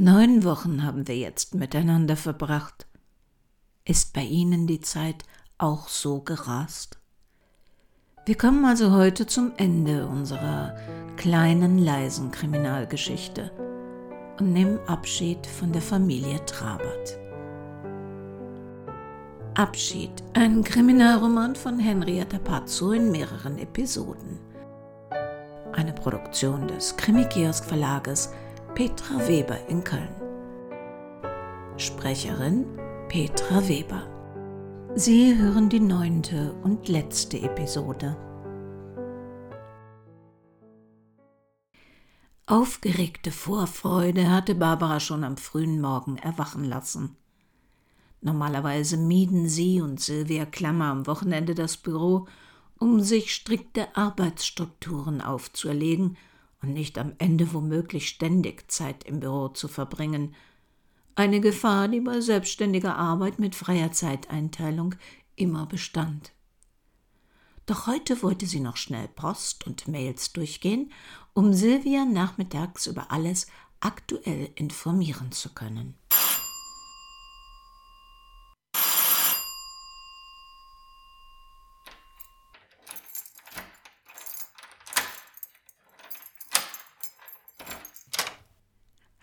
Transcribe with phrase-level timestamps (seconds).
[0.00, 2.86] Neun Wochen haben wir jetzt miteinander verbracht.
[3.84, 5.24] Ist bei Ihnen die Zeit
[5.56, 6.98] auch so gerast?
[8.24, 10.76] Wir kommen also heute zum Ende unserer
[11.16, 13.50] kleinen, leisen Kriminalgeschichte
[14.38, 17.18] und nehmen Abschied von der Familie Trabert.
[19.54, 24.38] Abschied, ein Kriminalroman von Henrietta Pazzo in mehreren Episoden.
[25.72, 28.32] Eine Produktion des Krimi-Kiosk Verlages
[28.78, 30.14] Petra Weber in Köln.
[31.78, 32.64] Sprecherin
[33.08, 34.06] Petra Weber.
[34.94, 38.16] Sie hören die neunte und letzte Episode.
[42.46, 47.16] Aufgeregte Vorfreude hatte Barbara schon am frühen Morgen erwachen lassen.
[48.20, 52.28] Normalerweise mieden sie und Sylvia Klammer am Wochenende das Büro,
[52.78, 56.16] um sich strikte Arbeitsstrukturen aufzuerlegen
[56.62, 60.34] und nicht am Ende womöglich ständig Zeit im Büro zu verbringen.
[61.14, 64.94] Eine Gefahr, die bei selbstständiger Arbeit mit freier Zeiteinteilung
[65.36, 66.32] immer bestand.
[67.66, 70.90] Doch heute wollte sie noch schnell Post und Mails durchgehen,
[71.34, 73.46] um Silvia nachmittags über alles
[73.80, 75.94] aktuell informieren zu können.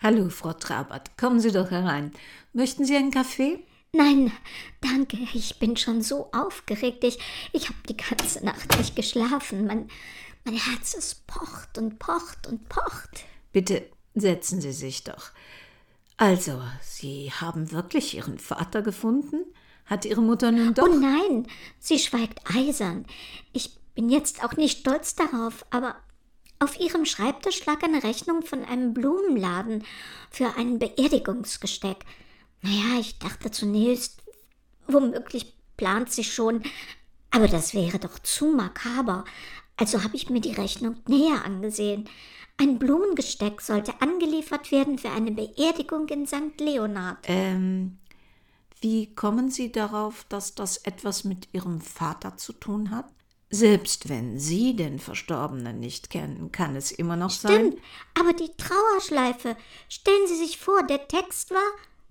[0.06, 2.12] Hallo, Frau Trabert, kommen Sie doch herein.
[2.52, 3.58] Möchten Sie einen Kaffee?
[3.92, 4.30] Nein,
[4.80, 7.02] danke, ich bin schon so aufgeregt.
[7.02, 7.18] Ich,
[7.52, 9.66] ich habe die ganze Nacht nicht geschlafen.
[9.66, 9.88] Mein,
[10.44, 13.24] mein Herz, es pocht und pocht und pocht.
[13.50, 15.32] Bitte setzen Sie sich doch.
[16.16, 19.44] Also, Sie haben wirklich Ihren Vater gefunden?
[19.86, 20.86] Hat Ihre Mutter nun doch.
[20.88, 21.48] Oh nein,
[21.80, 23.06] sie schweigt eisern.
[23.52, 25.96] Ich bin jetzt auch nicht stolz darauf, aber
[26.58, 29.84] auf ihrem Schreibtisch lag eine Rechnung von einem Blumenladen
[30.30, 32.04] für ein Beerdigungsgesteck.
[32.62, 34.22] Naja, ich dachte zunächst,
[34.86, 36.62] womöglich plant sie schon,
[37.30, 39.24] aber das wäre doch zu makaber.
[39.76, 42.08] Also habe ich mir die Rechnung näher angesehen.
[42.56, 46.58] Ein Blumengesteck sollte angeliefert werden für eine Beerdigung in St.
[46.58, 47.18] Leonard.
[47.24, 47.98] Ähm,
[48.80, 53.06] wie kommen Sie darauf, dass das etwas mit Ihrem Vater zu tun hat?
[53.48, 57.66] Selbst wenn Sie den Verstorbenen nicht kennen, kann es immer noch Stimmt, sein.
[57.66, 57.82] Stimmt,
[58.18, 59.56] aber die Trauerschleife.
[59.88, 61.70] Stellen Sie sich vor, der Text war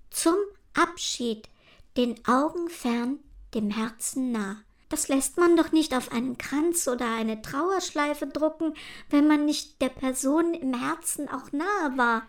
[0.10, 0.36] zum
[0.74, 1.50] Abschied,
[1.98, 3.20] den Augen fern,
[3.54, 4.58] dem Herzen nah.
[4.90, 8.74] Das lässt man doch nicht auf einen Kranz oder eine Trauerschleife drucken,
[9.10, 12.24] wenn man nicht der Person im Herzen auch nahe war.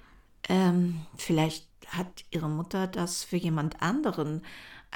[0.48, 4.42] Ähm, vielleicht hat Ihre Mutter das für jemand anderen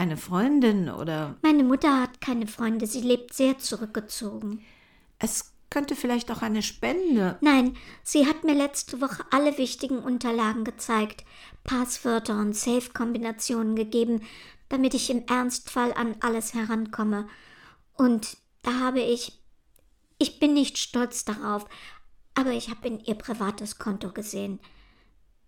[0.00, 1.37] eine Freundin oder.
[1.43, 4.65] Meine Mutter hat keine Freunde, sie lebt sehr zurückgezogen.
[5.19, 7.37] Es könnte vielleicht auch eine Spende.
[7.43, 11.25] Nein, sie hat mir letzte Woche alle wichtigen Unterlagen gezeigt,
[11.65, 14.22] Passwörter und Safe-Kombinationen gegeben,
[14.71, 17.28] damit ich im Ernstfall an alles herankomme.
[17.94, 19.38] Und da habe ich.
[20.22, 21.67] Ich bin nicht stolz darauf,
[22.34, 24.61] aber ich habe in ihr privates Konto gesehen.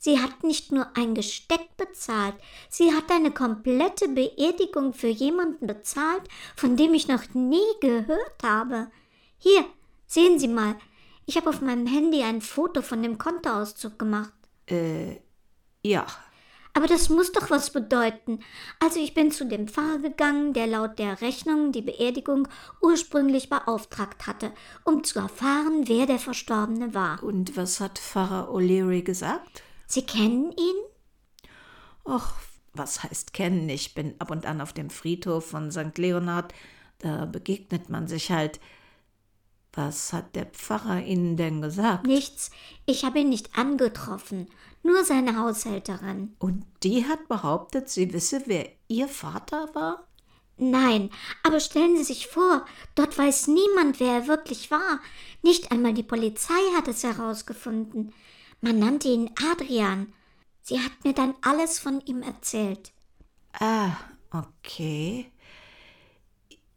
[0.04, 2.34] Sie hat nicht nur ein Gesteck bezahlt,
[2.68, 6.22] sie hat eine komplette Beerdigung für jemanden bezahlt,
[6.56, 8.90] von dem ich noch nie gehört habe.
[9.38, 9.64] Hier,
[10.08, 10.74] sehen Sie mal,
[11.24, 14.32] ich habe auf meinem Handy ein Foto von dem Kontoauszug gemacht.
[14.68, 15.20] Äh,
[15.84, 16.04] ja.
[16.74, 18.40] Aber das muss doch was bedeuten.
[18.80, 22.48] Also ich bin zu dem Pfarrer gegangen, der laut der Rechnung die Beerdigung
[22.80, 24.50] ursprünglich beauftragt hatte,
[24.82, 27.22] um zu erfahren, wer der Verstorbene war.
[27.22, 29.62] Und was hat Pfarrer O'Leary gesagt?
[29.92, 31.50] Sie kennen ihn?
[32.04, 32.32] Och,
[32.72, 33.68] was heißt kennen?
[33.68, 35.98] Ich bin ab und an auf dem Friedhof von St.
[35.98, 36.54] Leonhard.
[36.96, 38.58] Da begegnet man sich halt.
[39.74, 42.06] Was hat der Pfarrer Ihnen denn gesagt?
[42.06, 42.50] Nichts.
[42.86, 44.48] Ich habe ihn nicht angetroffen.
[44.82, 46.36] Nur seine Haushälterin.
[46.38, 50.08] Und die hat behauptet, sie wisse, wer Ihr Vater war?
[50.56, 51.10] Nein,
[51.42, 52.64] aber stellen Sie sich vor,
[52.94, 55.00] dort weiß niemand, wer er wirklich war.
[55.42, 58.14] Nicht einmal die Polizei hat es herausgefunden.
[58.62, 60.12] Man nannte ihn Adrian.
[60.62, 62.92] Sie hat mir dann alles von ihm erzählt.
[63.58, 63.90] Ah,
[64.30, 65.30] okay.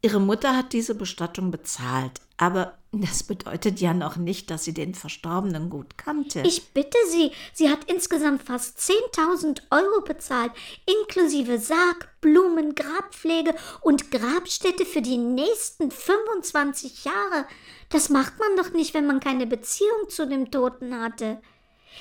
[0.02, 4.96] Ihre Mutter hat diese Bestattung bezahlt, aber das bedeutet ja noch nicht, dass sie den
[4.96, 6.42] Verstorbenen gut kannte.
[6.46, 10.52] Ich bitte Sie, sie hat insgesamt fast 10.000 Euro bezahlt,
[10.86, 17.46] inklusive Sarg, Blumen, Grabpflege und Grabstätte für die nächsten 25 Jahre.
[17.90, 21.40] Das macht man doch nicht, wenn man keine Beziehung zu dem Toten hatte.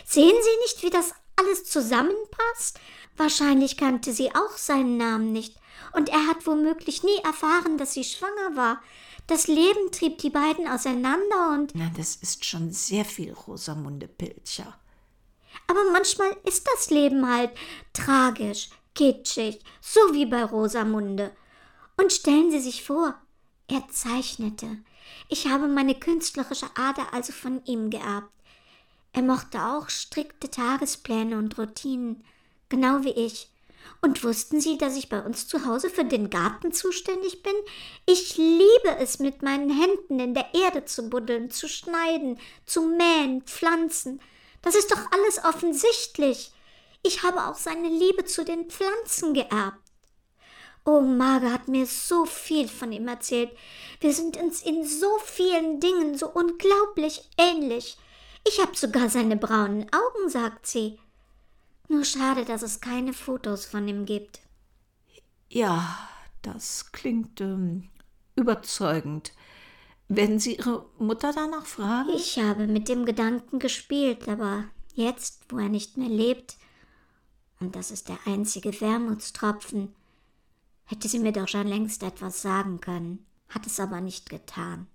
[0.04, 2.78] Sehen Sie nicht, wie das alles zusammenpasst?
[3.16, 5.56] Wahrscheinlich kannte sie auch seinen Namen nicht,
[5.92, 8.82] und er hat womöglich nie erfahren, dass sie schwanger war.
[9.26, 11.72] Das Leben trieb die beiden auseinander und.
[11.74, 14.78] Na, das ist schon sehr viel Rosamunde Pilcher.
[15.68, 17.50] Aber manchmal ist das Leben halt
[17.92, 21.34] tragisch, kitschig, so wie bei Rosamunde.
[21.96, 23.14] Und stellen Sie sich vor,
[23.68, 24.78] er zeichnete.
[25.28, 28.30] Ich habe meine künstlerische Ader also von ihm geerbt.
[29.14, 32.24] Er mochte auch strikte Tagespläne und Routinen,
[32.68, 33.48] genau wie ich.
[34.02, 37.54] Und wussten Sie, dass ich bei uns zu Hause für den Garten zuständig bin?
[38.06, 43.42] Ich liebe es, mit meinen Händen in der Erde zu buddeln, zu schneiden, zu mähen,
[43.42, 44.20] pflanzen.
[44.62, 46.50] Das ist doch alles offensichtlich.
[47.04, 49.78] Ich habe auch seine Liebe zu den Pflanzen geerbt.
[50.84, 53.50] Oh, Marga hat mir so viel von ihm erzählt.
[54.00, 57.96] Wir sind uns in so vielen Dingen so unglaublich ähnlich.
[58.46, 60.98] Ich habe sogar seine braunen Augen, sagt sie.
[61.88, 64.40] Nur schade, dass es keine Fotos von ihm gibt.
[65.48, 66.08] Ja,
[66.42, 67.88] das klingt ähm,
[68.34, 69.32] überzeugend.
[70.08, 72.10] Werden Sie Ihre Mutter danach fragen?
[72.14, 74.64] Ich habe mit dem Gedanken gespielt, aber
[74.94, 76.56] jetzt, wo er nicht mehr lebt,
[77.60, 79.94] und das ist der einzige Wermutstropfen,
[80.84, 84.86] hätte sie mir doch schon längst etwas sagen können, hat es aber nicht getan.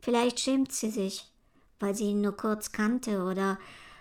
[0.00, 1.32] Vielleicht schämt sie sich,
[1.80, 3.58] weil sie ihn nur kurz kannte oder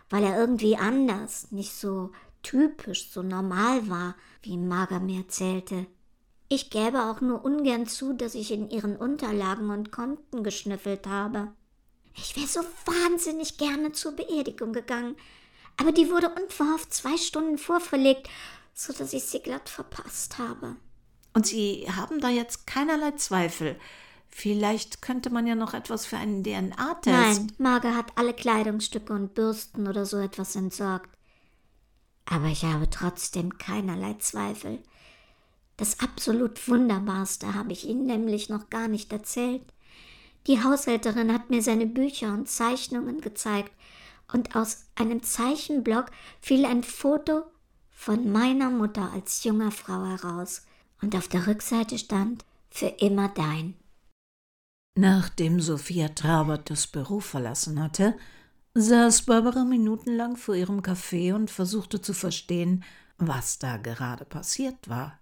[0.09, 2.11] weil er irgendwie anders, nicht so
[2.43, 5.85] typisch, so normal war, wie Marga mir erzählte.
[6.49, 11.51] Ich gäbe auch nur ungern zu, dass ich in ihren Unterlagen und Konten geschnüffelt habe.
[12.15, 15.15] Ich wäre so wahnsinnig gerne zur Beerdigung gegangen,
[15.75, 18.29] aber die wurde unverhofft zwei Stunden vorverlegt,
[18.73, 20.77] so dass ich sie glatt verpasst habe.
[21.33, 23.75] Und Sie haben da jetzt keinerlei Zweifel.
[24.29, 27.05] Vielleicht könnte man ja noch etwas für einen DNA-Test.
[27.05, 31.09] Nein, Marga hat alle Kleidungsstücke und Bürsten oder so etwas entsorgt.
[32.25, 34.79] Aber ich habe trotzdem keinerlei Zweifel.
[35.77, 39.63] Das absolut Wunderbarste habe ich Ihnen nämlich noch gar nicht erzählt.
[40.47, 43.71] Die Haushälterin hat mir seine Bücher und Zeichnungen gezeigt,
[44.33, 46.07] und aus einem Zeichenblock
[46.41, 47.43] fiel ein Foto
[47.91, 50.63] von meiner Mutter als junger Frau heraus,
[51.01, 53.75] und auf der Rückseite stand für immer dein.
[54.97, 58.17] Nachdem Sophia Trabert das Büro verlassen hatte,
[58.73, 62.83] saß Barbara minutenlang vor ihrem Café und versuchte zu verstehen,
[63.19, 65.19] was da gerade passiert war.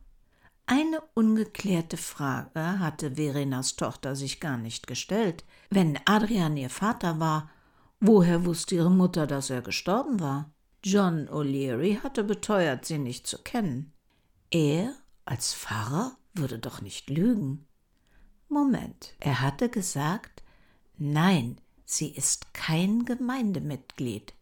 [0.65, 5.43] Eine ungeklärte Frage hatte Verenas Tochter sich gar nicht gestellt.
[5.69, 7.49] Wenn Adrian ihr Vater war,
[7.99, 10.53] woher wusste ihre Mutter, dass er gestorben war?
[10.85, 13.91] John O'Leary hatte beteuert, sie nicht zu kennen.
[14.51, 14.95] Er
[15.25, 17.67] als Pfarrer würde doch nicht lügen.
[18.47, 20.43] Moment, er hatte gesagt,
[20.97, 24.33] nein, sie ist kein Gemeindemitglied.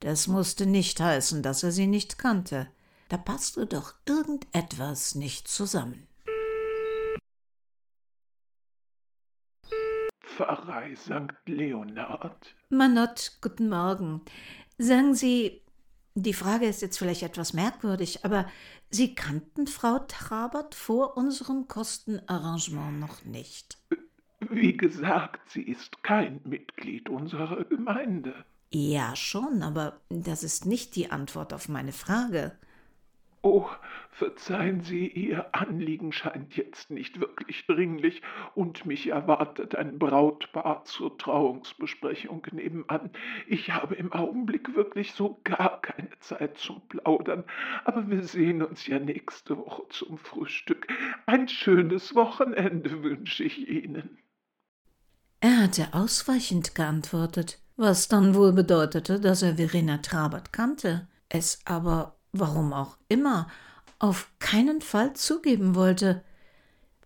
[0.00, 2.68] Das musste nicht heißen, dass er sie nicht kannte.
[3.08, 6.08] Da passte doch irgendetwas nicht zusammen.
[10.24, 11.32] Pfarrei St.
[11.46, 12.54] Leonard.
[12.70, 14.22] Manott, guten Morgen.
[14.78, 15.61] Sagen Sie,
[16.14, 18.46] die Frage ist jetzt vielleicht etwas merkwürdig, aber
[18.94, 23.78] Sie kannten Frau Trabert vor unserem Kostenarrangement noch nicht.
[24.50, 28.34] Wie gesagt, sie ist kein Mitglied unserer Gemeinde.
[28.70, 32.52] Ja, schon, aber das ist nicht die Antwort auf meine Frage.
[33.40, 33.66] Oh,
[34.12, 38.22] verzeihen Sie, Ihr Anliegen scheint jetzt nicht wirklich dringlich,
[38.54, 43.10] und mich erwartet ein Brautpaar zur Trauungsbesprechung nebenan.
[43.48, 47.44] Ich habe im Augenblick wirklich so gar keine Zeit zum Plaudern,
[47.84, 50.86] aber wir sehen uns ja nächste Woche zum Frühstück.
[51.26, 54.18] Ein schönes Wochenende wünsche ich Ihnen.
[55.40, 62.16] Er hatte ausweichend geantwortet, was dann wohl bedeutete, dass er Verena Trabert kannte, es aber
[62.32, 63.48] warum auch immer,
[64.02, 66.24] auf keinen Fall zugeben wollte.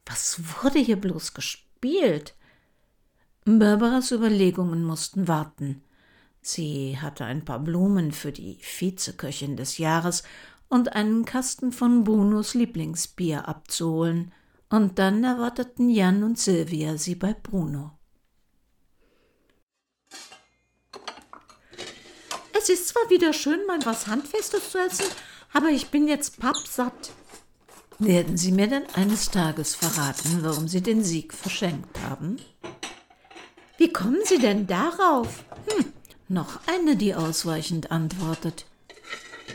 [0.07, 2.35] Was wurde hier bloß gespielt?
[3.45, 5.83] Barbaras Überlegungen mussten warten.
[6.41, 10.23] Sie hatte ein paar Blumen für die Vizeköchin des Jahres
[10.69, 14.33] und einen Kasten von Brunos Lieblingsbier abzuholen,
[14.69, 17.93] und dann erwarteten Jan und Silvia sie bei Bruno.
[22.59, 25.07] Es ist zwar wieder schön, mal was Handfestes zu essen,
[25.53, 27.12] aber ich bin jetzt pappsatt.
[27.99, 32.37] Werden Sie mir denn eines Tages verraten, warum Sie den Sieg verschenkt haben?
[33.79, 35.45] Wie kommen Sie denn darauf?
[35.67, 35.93] Hm,
[36.29, 38.67] noch eine, die ausweichend antwortet.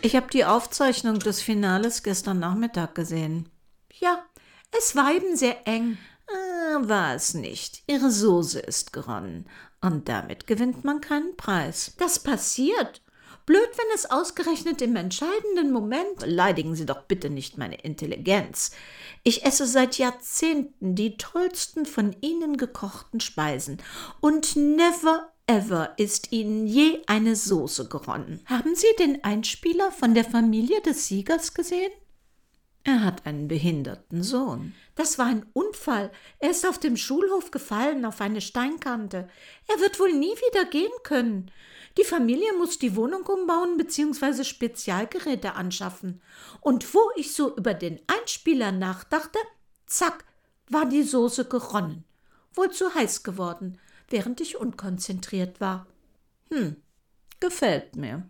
[0.01, 3.49] Ich habe die Aufzeichnung des Finales gestern Nachmittag gesehen.
[3.99, 4.23] Ja,
[4.77, 5.97] es war eben sehr eng.
[6.27, 7.83] Ah, war es nicht.
[7.87, 9.45] Ihre Soße ist geronnen.
[9.81, 11.93] Und damit gewinnt man keinen Preis.
[11.97, 13.00] Das passiert.
[13.45, 16.19] Blöd, wenn es ausgerechnet im entscheidenden Moment.
[16.19, 18.71] Beleidigen Sie doch bitte nicht meine Intelligenz.
[19.23, 23.81] Ich esse seit Jahrzehnten die tollsten von Ihnen gekochten Speisen
[24.19, 28.41] und never ever ist Ihnen je eine Soße geronnen?
[28.45, 31.91] Haben Sie den Einspieler von der Familie des Siegers gesehen?
[32.83, 34.73] Er hat einen behinderten Sohn.
[34.95, 36.11] Das war ein Unfall.
[36.39, 39.29] Er ist auf dem Schulhof gefallen, auf eine Steinkante.
[39.67, 41.51] Er wird wohl nie wieder gehen können.
[41.97, 44.43] Die Familie muss die Wohnung umbauen bzw.
[44.43, 46.21] Spezialgeräte anschaffen.
[46.61, 49.39] Und wo ich so über den Einspieler nachdachte,
[49.85, 50.23] zack,
[50.69, 52.05] war die Soße geronnen.
[52.53, 53.79] Wohl zu heiß geworden,
[54.09, 55.87] während ich unkonzentriert war.
[56.49, 56.77] Hm,
[57.39, 58.29] gefällt mir.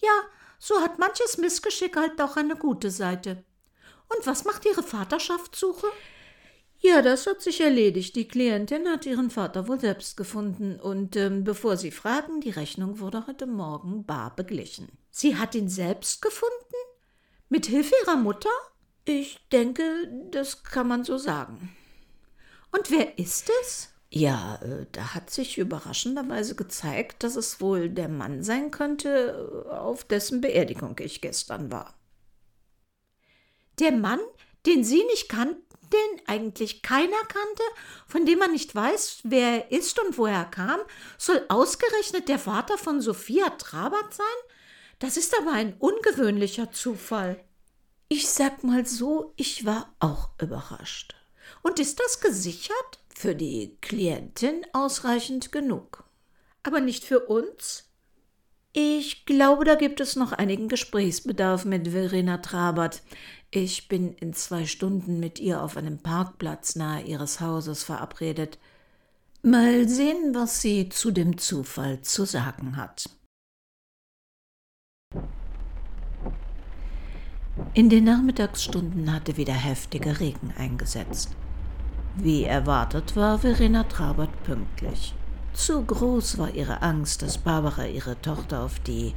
[0.00, 0.22] Ja,
[0.58, 3.44] so hat manches Missgeschick halt auch eine gute Seite.
[4.08, 5.86] Und was macht Ihre Vaterschaftssuche?
[6.80, 8.14] Ja, das hat sich erledigt.
[8.14, 13.00] Die Klientin hat ihren Vater wohl selbst gefunden und ähm, bevor Sie fragen, die Rechnung
[13.00, 14.88] wurde heute Morgen bar beglichen.
[15.10, 16.54] Sie hat ihn selbst gefunden?
[17.48, 18.50] Mit Hilfe Ihrer Mutter?
[19.04, 19.82] Ich denke,
[20.30, 21.74] das kann man so sagen.
[22.70, 23.88] Und wer ist es?
[24.10, 30.04] Ja, äh, da hat sich überraschenderweise gezeigt, dass es wohl der Mann sein könnte, auf
[30.04, 31.94] dessen Beerdigung ich gestern war.
[33.80, 34.20] Der Mann,
[34.66, 35.62] den Sie nicht kannten,
[35.92, 37.62] den eigentlich keiner kannte,
[38.06, 40.80] von dem man nicht weiß, wer er ist und woher er kam,
[41.16, 44.26] soll ausgerechnet der Vater von Sophia Trabert sein?
[44.98, 47.42] Das ist aber ein ungewöhnlicher Zufall.
[48.08, 51.14] Ich sag mal so, ich war auch überrascht.
[51.62, 52.98] Und ist das gesichert?
[53.14, 56.04] Für die Klientin ausreichend genug.
[56.62, 57.84] Aber nicht für uns?
[58.72, 63.02] Ich glaube, da gibt es noch einigen Gesprächsbedarf mit Verena Trabert.
[63.50, 68.58] Ich bin in zwei Stunden mit ihr auf einem Parkplatz nahe ihres Hauses verabredet.
[69.42, 73.08] Mal sehen, was sie zu dem Zufall zu sagen hat.
[77.72, 81.34] In den Nachmittagsstunden hatte wieder heftiger Regen eingesetzt.
[82.16, 85.14] Wie erwartet war Verena Trabert pünktlich.
[85.54, 89.14] Zu groß war ihre Angst, dass Barbara ihre Tochter auf die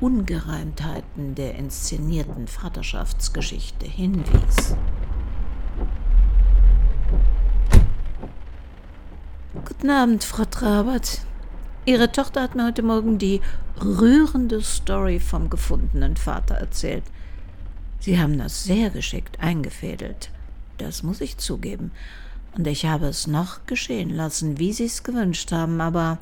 [0.00, 4.76] Ungereimtheiten der inszenierten Vaterschaftsgeschichte hinwies.
[9.64, 11.20] Guten Abend, Frau Trabert.
[11.84, 13.40] Ihre Tochter hat mir heute Morgen die
[13.82, 17.04] rührende Story vom gefundenen Vater erzählt.
[18.00, 20.30] Sie haben das sehr geschickt eingefädelt.
[20.78, 21.90] Das muss ich zugeben.
[22.56, 26.18] Und ich habe es noch geschehen lassen, wie Sie es gewünscht haben, aber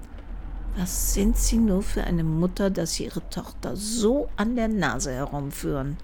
[0.76, 5.12] was sind Sie nur für eine Mutter, dass Sie Ihre Tochter so an der Nase
[5.12, 5.96] herumführen?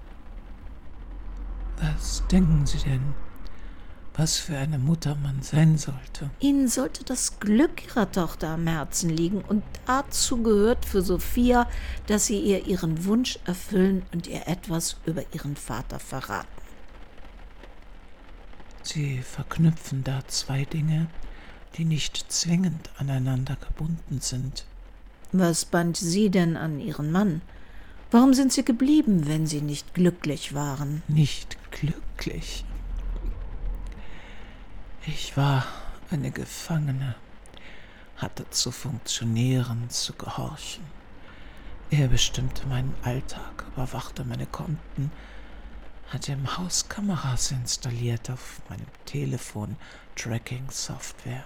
[1.81, 3.13] Was denken Sie denn,
[4.13, 6.29] was für eine Mutter man sein sollte?
[6.39, 11.67] Ihnen sollte das Glück Ihrer Tochter am Herzen liegen, und dazu gehört für Sophia,
[12.07, 16.47] dass Sie ihr ihren Wunsch erfüllen und ihr etwas über ihren Vater verraten.
[18.83, 21.07] Sie verknüpfen da zwei Dinge,
[21.77, 24.65] die nicht zwingend aneinander gebunden sind.
[25.31, 27.41] Was band Sie denn an Ihren Mann?
[28.11, 31.03] Warum sind Sie geblieben, wenn Sie nicht glücklich waren?
[31.07, 32.65] Nicht glücklich.
[35.05, 35.65] Ich war
[36.09, 37.15] eine Gefangene,
[38.17, 40.83] hatte zu funktionieren, zu gehorchen.
[41.91, 45.11] Er bestimmte meinen Alltag, überwachte meine Konten,
[46.09, 49.75] hatte im Haus Kameras installiert auf meinem Telefon,
[50.15, 51.43] Tracking-Software.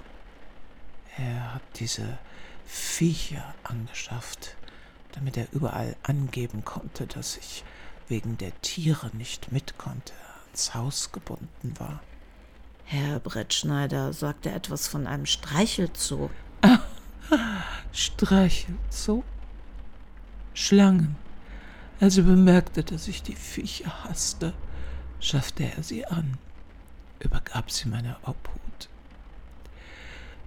[1.17, 2.17] Er hat diese
[2.65, 4.55] Viecher angeschafft,
[5.11, 7.63] damit er überall angeben konnte, dass ich
[8.07, 10.13] wegen der Tiere nicht mit konnte,
[10.47, 12.01] ans Haus gebunden war.
[12.85, 16.29] Herr Brettschneider sagte etwas von einem Streichelzoo.
[16.61, 16.79] Ah,
[17.91, 19.23] Streichelzoo?
[20.53, 21.15] Schlangen.
[21.99, 24.53] Als er bemerkte, dass ich die Viecher hasste,
[25.19, 26.37] schaffte er sie an,
[27.19, 28.61] übergab sie meiner Obhut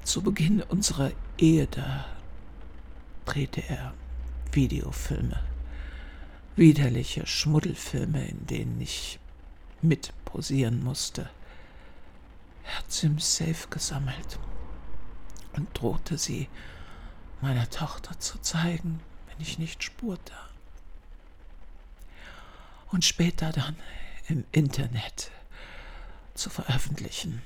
[0.07, 2.07] zu Beginn unserer Ehe da
[3.25, 3.93] drehte er
[4.53, 5.43] Videofilme,
[6.55, 9.19] widerliche Schmuddelfilme, in denen ich
[9.83, 11.29] mit posieren musste.
[12.65, 14.39] Er hat sie im Safe gesammelt
[15.55, 16.49] und drohte sie
[17.41, 20.33] meiner Tochter zu zeigen, wenn ich nicht spurte.
[22.93, 23.77] Und später dann
[24.29, 25.33] im Internet
[26.35, 27.43] zu veröffentlichen.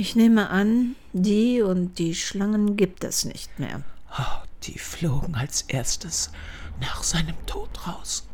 [0.00, 3.82] Ich nehme an, die und die Schlangen gibt es nicht mehr.
[4.18, 6.30] Oh, die flogen als erstes
[6.80, 8.26] nach seinem Tod raus.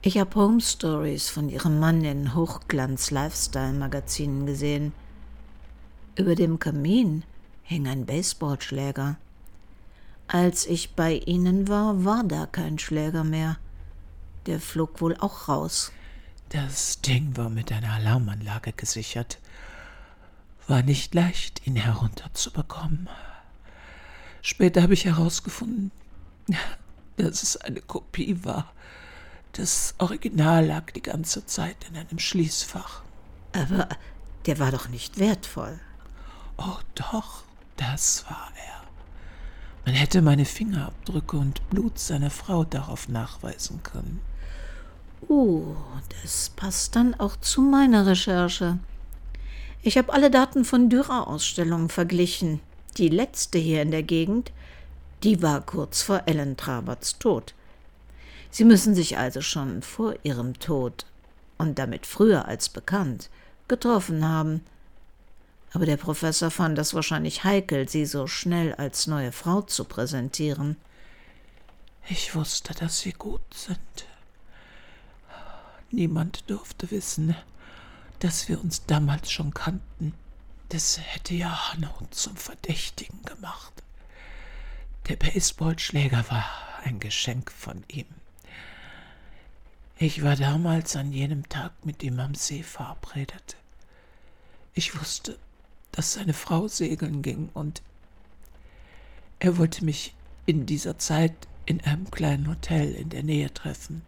[0.00, 4.94] Ich habe Home Stories von ihrem Mann in Hochglanz-Lifestyle-Magazinen gesehen.
[6.16, 7.22] Über dem Kamin
[7.64, 9.18] hing ein Baseballschläger.
[10.26, 13.58] Als ich bei ihnen war, war da kein Schläger mehr.
[14.46, 15.92] Der flog wohl auch raus.
[16.48, 19.38] Das Ding war mit einer Alarmanlage gesichert
[20.68, 23.08] war nicht leicht, ihn herunterzubekommen.
[24.42, 25.90] Später habe ich herausgefunden,
[27.16, 28.72] dass es eine Kopie war.
[29.52, 33.02] Das Original lag die ganze Zeit in einem Schließfach.
[33.52, 33.88] Aber
[34.46, 35.80] der war doch nicht wertvoll.
[36.58, 37.42] Oh doch,
[37.76, 38.82] das war er.
[39.86, 44.20] Man hätte meine Fingerabdrücke und Blut seiner Frau darauf nachweisen können.
[45.28, 45.74] Uh,
[46.22, 48.78] das passt dann auch zu meiner Recherche.
[49.82, 52.60] Ich habe alle Daten von Dürer-Ausstellungen verglichen.
[52.96, 54.50] Die letzte hier in der Gegend,
[55.22, 57.54] die war kurz vor Ellen Traberts Tod.
[58.50, 61.06] Sie müssen sich also schon vor ihrem Tod
[61.58, 63.30] und damit früher als bekannt
[63.68, 64.62] getroffen haben.
[65.72, 70.76] Aber der Professor fand es wahrscheinlich heikel, sie so schnell als neue Frau zu präsentieren.
[72.08, 73.78] Ich wusste, dass sie gut sind.
[75.90, 77.36] Niemand durfte wissen,
[78.18, 80.14] dass wir uns damals schon kannten.
[80.70, 83.72] Das hätte ja Hanno zum Verdächtigen gemacht.
[85.08, 86.44] Der Baseballschläger war
[86.84, 88.06] ein Geschenk von ihm.
[89.96, 93.56] Ich war damals an jenem Tag mit ihm am See verabredet.
[94.74, 95.38] Ich wusste,
[95.92, 97.82] dass seine Frau segeln ging und
[99.40, 100.14] er wollte mich
[100.46, 101.34] in dieser Zeit
[101.66, 104.02] in einem kleinen Hotel in der Nähe treffen.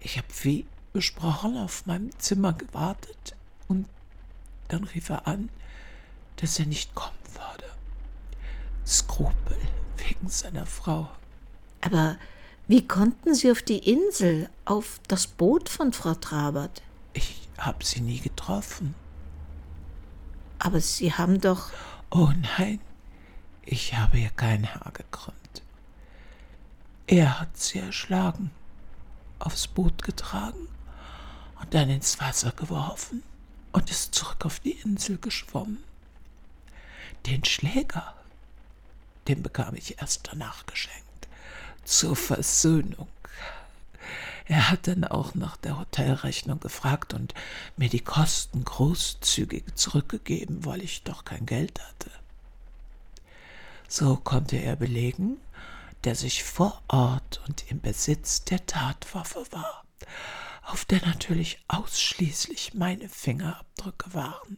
[0.00, 3.34] Ich habe wie besprochen auf meinem Zimmer gewartet
[3.68, 3.86] und
[4.68, 5.48] dann rief er an,
[6.36, 7.70] dass er nicht kommen würde.
[8.86, 9.56] Skrupel
[9.96, 11.08] wegen seiner Frau.
[11.80, 12.16] Aber
[12.68, 16.82] wie konnten Sie auf die Insel, auf das Boot von Frau Trabert?
[17.12, 18.94] Ich habe sie nie getroffen.
[20.58, 21.70] Aber Sie haben doch.
[22.10, 22.80] Oh nein,
[23.62, 25.62] ich habe ihr kein Haar gekrümmt.
[27.06, 28.50] Er hat sie erschlagen,
[29.38, 30.68] aufs Boot getragen
[31.62, 33.22] und dann ins Wasser geworfen
[33.72, 35.82] und ist zurück auf die Insel geschwommen.
[37.26, 38.14] Den Schläger,
[39.28, 41.02] den bekam ich erst danach geschenkt
[41.84, 43.08] zur Versöhnung.
[44.46, 47.32] Er hat dann auch nach der Hotelrechnung gefragt und
[47.76, 52.10] mir die Kosten großzügig zurückgegeben, weil ich doch kein Geld hatte.
[53.88, 55.38] So konnte er belegen,
[56.02, 59.84] dass ich vor Ort und im Besitz der Tatwaffe war,
[60.72, 64.56] auf der natürlich ausschließlich meine Fingerabdrücke waren.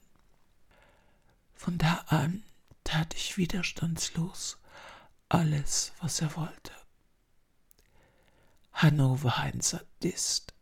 [1.54, 2.44] Von da an
[2.84, 4.58] tat ich widerstandslos
[5.28, 6.70] alles, was er wollte.
[8.72, 10.54] Hanno war ein Sadist.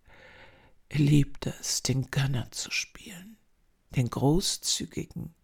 [0.88, 3.36] Er liebte es, den Gönner zu spielen,
[3.90, 5.34] den Großzügigen,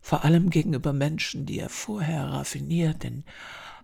[0.00, 3.24] vor allem gegenüber Menschen, die er vorher raffiniert in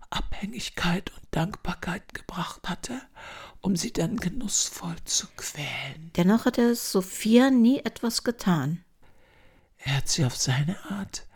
[0.08, 3.02] Abhängigkeit und Dankbarkeit gebracht hatte,
[3.64, 6.10] um sie dann genussvoll zu quälen.
[6.16, 8.84] Dennoch hatte Sophia nie etwas getan.
[9.78, 11.26] Er hat sie auf seine Art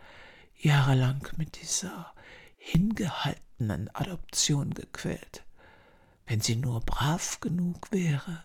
[0.57, 2.13] jahrelang mit dieser
[2.57, 5.43] hingehaltenen Adoption gequält
[6.29, 8.43] wenn sie nur brav genug wäre,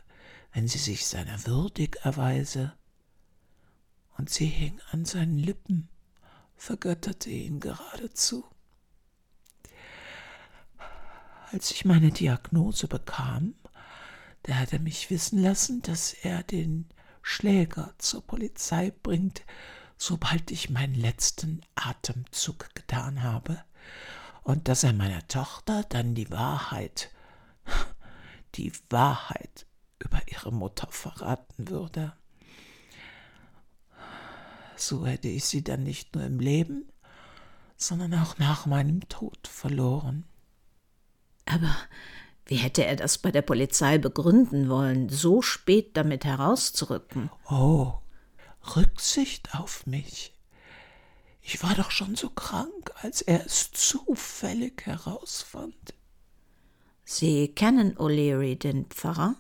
[0.53, 2.73] wenn sie sich seiner würdig erweise.
[4.17, 5.91] Und sie hing an seinen Lippen,
[6.57, 8.47] vergötterte ihn geradezu.
[11.53, 13.55] Als ich meine Diagnose bekam,
[14.45, 16.87] da hat er mich wissen lassen, dass er den
[17.23, 19.43] Schläger zur Polizei bringt,
[19.97, 23.63] sobald ich meinen letzten Atemzug getan habe,
[24.43, 27.11] und dass er meiner Tochter dann die Wahrheit
[28.55, 29.67] die Wahrheit
[29.99, 32.13] über ihre Mutter verraten würde.
[34.77, 36.93] So hätte ich sie dann nicht nur im Leben,
[37.77, 40.25] sondern auch nach meinem Tod verloren.
[41.47, 41.75] Aber
[42.47, 47.31] wie hätte er das bei der Polizei begründen wollen, so spät damit herauszurücken?
[47.49, 47.95] Oh,
[48.77, 50.33] Rücksicht auf mich.
[51.41, 55.95] Ich war doch schon so krank, als er es zufällig herausfand.
[57.05, 59.37] Sie kennen O'Leary, den Pfarrer?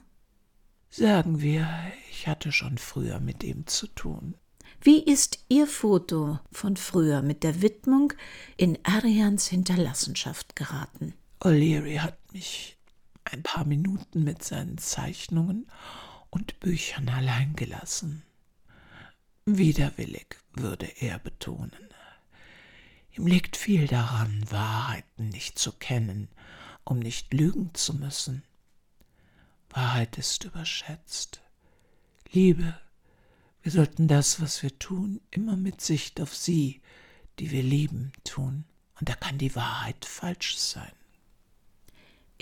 [0.90, 1.66] Sagen wir,
[2.10, 4.34] ich hatte schon früher mit ihm zu tun.
[4.80, 8.12] Wie ist Ihr Foto von früher mit der Widmung
[8.58, 11.14] in Arians Hinterlassenschaft geraten?
[11.40, 12.76] O'Leary hat mich
[13.24, 15.66] ein paar Minuten mit seinen Zeichnungen
[16.30, 18.22] und Büchern allein gelassen.
[19.46, 21.72] Widerwillig würde er betonen.
[23.12, 26.28] Ihm liegt viel daran, Wahrheiten nicht zu kennen
[26.84, 28.42] um nicht lügen zu müssen.
[29.70, 31.40] Wahrheit ist überschätzt.
[32.30, 32.78] Liebe,
[33.62, 36.82] wir sollten das, was wir tun, immer mit Sicht auf sie,
[37.38, 38.64] die wir lieben, tun.
[39.00, 40.92] Und da kann die Wahrheit falsch sein.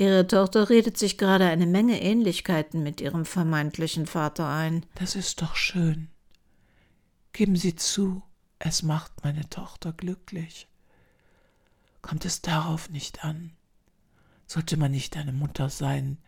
[0.03, 4.85] Ihre Tochter redet sich gerade eine Menge Ähnlichkeiten mit ihrem vermeintlichen Vater ein.
[4.97, 6.09] Das ist doch schön.
[7.33, 8.21] Geben Sie zu,
[8.59, 10.67] es macht meine Tochter glücklich.
[12.01, 13.53] Kommt es darauf nicht an?
[14.49, 16.19] Sollte man nicht eine Mutter sein,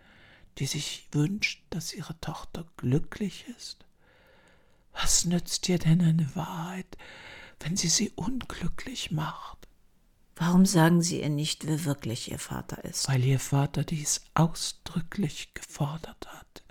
[0.59, 3.85] die sich wünscht, dass ihre Tochter glücklich ist?
[4.93, 6.97] Was nützt dir denn eine Wahrheit,
[7.59, 9.64] wenn sie sie unglücklich macht?
[10.37, 13.09] Warum sagen Sie ihr nicht, wer wirklich Ihr Vater ist?
[13.09, 16.65] Weil Ihr Vater dies ausdrücklich gefordert hat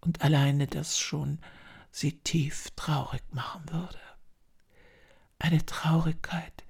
[0.00, 1.38] und alleine das schon
[1.90, 3.98] sie tief traurig machen würde.
[5.38, 6.64] Eine Traurigkeit,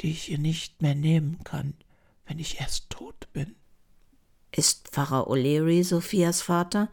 [0.00, 1.74] die ich ihr nicht mehr nehmen kann,
[2.26, 3.56] wenn ich erst tot bin.
[4.50, 6.88] Ist Pfarrer O'Leary Sophias Vater?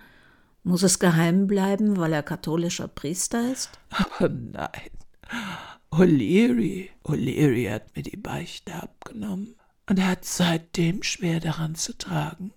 [0.63, 3.79] Muss es geheim bleiben, weil er katholischer Priester ist?
[3.89, 4.89] Aber nein.
[5.91, 9.55] O'Leary, O'Leary hat mir die Beichte abgenommen
[9.87, 12.53] und hat seitdem schwer daran zu tragen,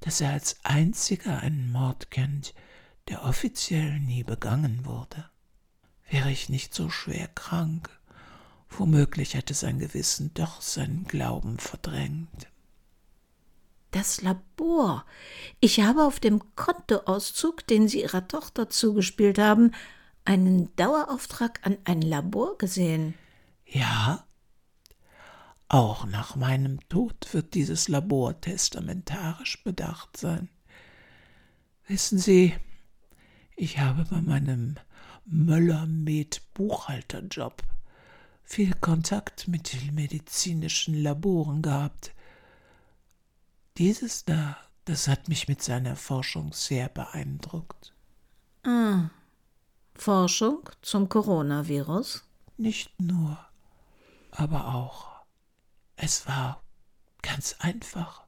[0.00, 2.54] dass er als einziger einen Mord kennt,
[3.08, 5.28] der offiziell nie begangen wurde.
[6.10, 7.88] Wäre ich nicht so schwer krank,
[8.68, 12.48] womöglich hätte sein Gewissen doch seinen Glauben verdrängt.
[13.90, 15.06] Das Labor.
[15.60, 19.72] Ich habe auf dem Kontoauszug, den Sie Ihrer Tochter zugespielt haben,
[20.28, 23.14] einen Dauerauftrag an ein Labor gesehen.
[23.64, 24.26] Ja,
[25.68, 30.50] auch nach meinem Tod wird dieses Labor testamentarisch bedacht sein.
[31.86, 32.54] Wissen Sie,
[33.56, 34.74] ich habe bei meinem
[35.24, 37.62] Möller-Med-Buchhalterjob
[38.44, 42.12] viel Kontakt mit den medizinischen Laboren gehabt.
[43.78, 47.94] Dieses da, das hat mich mit seiner Forschung sehr beeindruckt.
[48.64, 49.08] Ah,
[49.98, 52.24] Forschung zum Coronavirus?
[52.56, 53.38] Nicht nur,
[54.30, 55.08] aber auch.
[55.96, 56.62] Es war
[57.22, 58.24] ganz einfach.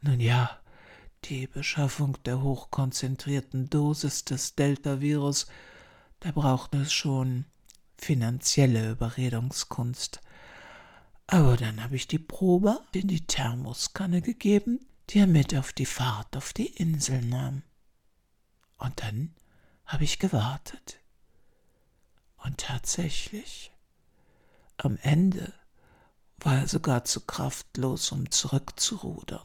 [0.00, 0.58] Nun ja,
[1.24, 5.46] die Beschaffung der hochkonzentrierten Dosis des Delta-Virus,
[6.20, 7.46] da braucht es schon
[7.96, 10.20] finanzielle Überredungskunst.
[11.26, 15.86] Aber dann habe ich die Probe in die Thermoskanne gegeben, die er mit auf die
[15.86, 17.62] Fahrt auf die Insel nahm.
[18.78, 19.34] Und dann
[19.88, 21.00] habe ich gewartet.
[22.36, 23.72] Und tatsächlich,
[24.76, 25.52] am Ende
[26.38, 29.42] war er sogar zu kraftlos, um zurückzurudern.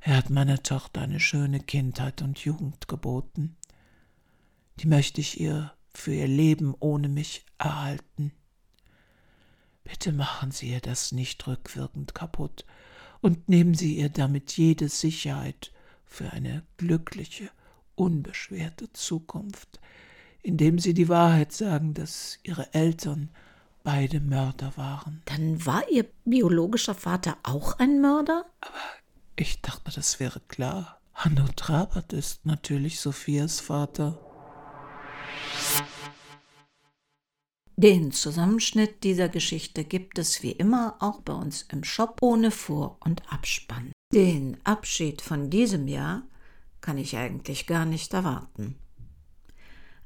[0.00, 3.56] Er hat meiner Tochter eine schöne Kindheit und Jugend geboten.
[4.76, 8.32] Die möchte ich ihr für ihr Leben ohne mich erhalten.
[9.84, 12.64] Bitte machen Sie ihr das nicht rückwirkend kaputt
[13.20, 15.72] und nehmen Sie ihr damit jede Sicherheit
[16.06, 17.50] für eine glückliche,
[18.00, 19.78] unbeschwerte Zukunft,
[20.42, 23.28] indem Sie die Wahrheit sagen, dass Ihre Eltern
[23.82, 25.20] beide Mörder waren.
[25.26, 28.46] Dann war Ihr biologischer Vater auch ein Mörder?
[28.62, 28.72] Aber
[29.36, 30.98] ich dachte, das wäre klar.
[31.12, 34.18] Hanno Trabert ist natürlich Sophias Vater.
[37.76, 42.96] Den Zusammenschnitt dieser Geschichte gibt es wie immer auch bei uns im Shop ohne Vor-
[43.00, 43.92] und Abspann.
[44.14, 46.22] Den Abschied von diesem Jahr
[46.80, 48.76] kann ich eigentlich gar nicht erwarten.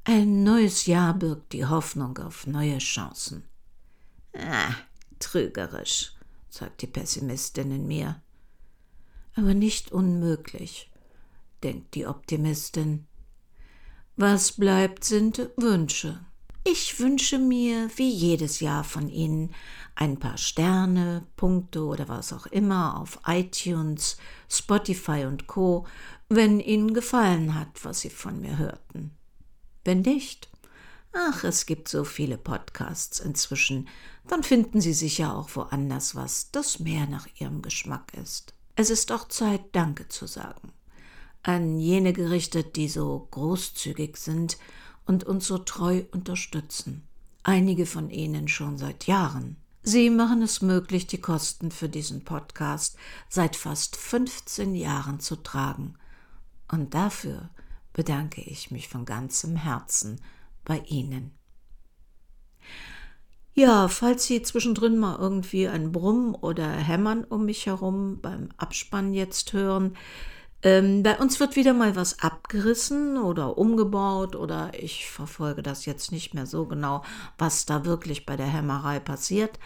[0.03, 3.43] Ein neues Jahr birgt die Hoffnung auf neue Chancen.
[4.37, 4.75] Ah,
[5.19, 6.13] trügerisch,
[6.49, 8.21] sagt die Pessimistin in mir.
[9.35, 10.91] Aber nicht unmöglich,
[11.63, 13.07] denkt die Optimistin.
[14.15, 16.19] Was bleibt, sind Wünsche.
[16.67, 19.53] Ich wünsche mir, wie jedes Jahr von Ihnen,
[19.93, 24.17] ein paar Sterne, Punkte oder was auch immer auf iTunes,
[24.49, 25.85] Spotify und Co,
[26.29, 29.11] wenn Ihnen gefallen hat, was Sie von mir hörten.
[29.83, 30.49] Wenn nicht,
[31.13, 33.87] ach, es gibt so viele Podcasts inzwischen,
[34.27, 38.53] dann finden Sie sicher auch woanders was, das mehr nach Ihrem Geschmack ist.
[38.75, 40.73] Es ist auch Zeit, Danke zu sagen.
[41.43, 44.57] An jene gerichtet, die so großzügig sind
[45.05, 47.07] und uns so treu unterstützen.
[47.43, 49.57] Einige von ihnen schon seit Jahren.
[49.83, 52.97] Sie machen es möglich, die Kosten für diesen Podcast
[53.29, 55.95] seit fast 15 Jahren zu tragen.
[56.71, 57.49] Und dafür
[57.93, 60.21] bedanke ich mich von ganzem Herzen
[60.63, 61.31] bei Ihnen.
[63.53, 69.13] Ja, falls Sie zwischendrin mal irgendwie ein Brummen oder Hämmern um mich herum beim Abspann
[69.13, 69.95] jetzt hören,
[70.61, 76.11] ähm, bei uns wird wieder mal was abgerissen oder umgebaut oder ich verfolge das jetzt
[76.11, 77.03] nicht mehr so genau,
[77.37, 79.59] was da wirklich bei der Hämmerei passiert.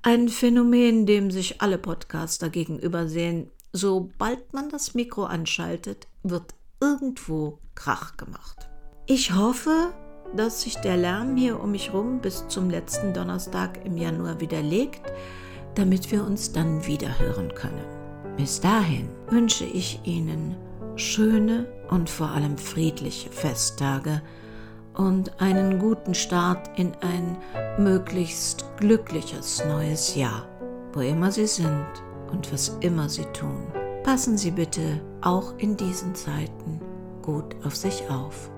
[0.00, 3.50] Ein Phänomen, dem sich alle Podcaster gegenüber sehen.
[3.72, 8.68] Sobald man das Mikro anschaltet, wird irgendwo Krach gemacht.
[9.06, 9.92] Ich hoffe,
[10.36, 15.02] dass sich der Lärm hier um mich rum bis zum letzten Donnerstag im Januar widerlegt,
[15.74, 17.84] damit wir uns dann wieder hören können.
[18.36, 20.56] Bis dahin wünsche ich Ihnen
[20.96, 24.22] schöne und vor allem friedliche Festtage
[24.94, 27.36] und einen guten Start in ein
[27.78, 30.46] möglichst glückliches neues Jahr.
[30.94, 31.86] wo immer Sie sind
[32.30, 33.81] und was immer Sie tun.
[34.04, 36.80] Passen Sie bitte auch in diesen Zeiten
[37.22, 38.51] gut auf sich auf.